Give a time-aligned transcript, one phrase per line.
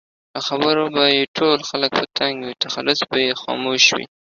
[0.33, 4.05] له خبرو به یې ټول خلک په تنګ وي؛ تخلص به یې خاموش وي